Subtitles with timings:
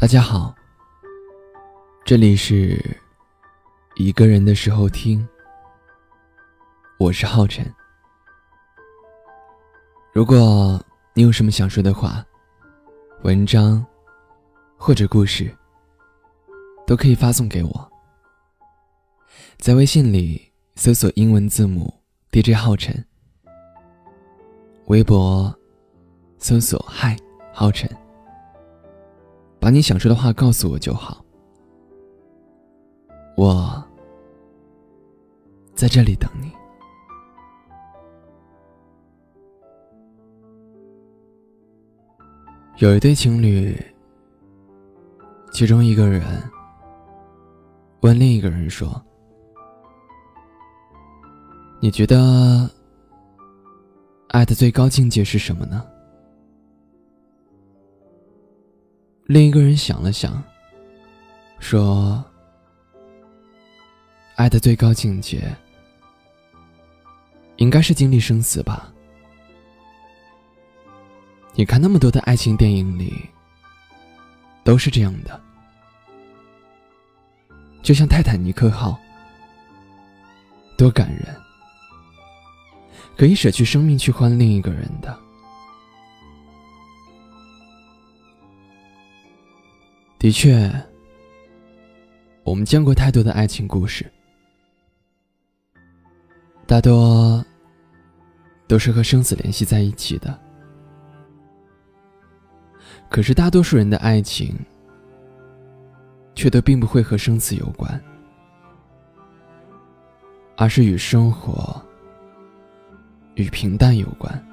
[0.00, 0.54] 大家好，
[2.04, 2.80] 这里是
[3.96, 5.26] 一个人的时候听，
[7.00, 7.66] 我是浩辰。
[10.12, 10.80] 如果
[11.14, 12.24] 你有什么想说的话，
[13.24, 13.84] 文章
[14.76, 15.52] 或者故事，
[16.86, 17.92] 都可以发送给我，
[19.56, 20.40] 在微信里
[20.76, 21.92] 搜索英文字母
[22.30, 23.04] DJ 浩辰，
[24.86, 25.52] 微博
[26.38, 27.16] 搜索嗨
[27.52, 27.90] 浩辰。
[29.60, 31.24] 把你想说的话告诉我就好，
[33.36, 33.84] 我
[35.74, 36.50] 在这里等你。
[42.78, 43.76] 有一对情侣，
[45.50, 46.22] 其中一个人
[48.02, 48.88] 问另一个人说
[51.82, 52.70] ：“你觉得
[54.28, 55.84] 爱的最高境界是什么呢？”
[59.28, 60.42] 另一个人想了想，
[61.60, 62.24] 说
[64.36, 65.54] ：“爱的最高境界，
[67.56, 68.90] 应该是经历生死吧。
[71.52, 73.28] 你看那么多的爱情电影里，
[74.64, 75.38] 都是这样的，
[77.82, 78.98] 就像泰坦尼克号，
[80.78, 81.36] 多感人，
[83.14, 85.14] 可以舍去生命去换另一个人的。”
[90.18, 90.68] 的确，
[92.42, 94.04] 我们见过太多的爱情故事，
[96.66, 97.44] 大多
[98.66, 100.36] 都是和生死联系在一起的。
[103.08, 104.58] 可是大多数人的爱情，
[106.34, 108.02] 却都并不会和生死有关，
[110.56, 111.80] 而是与生活、
[113.36, 114.44] 与平淡有关。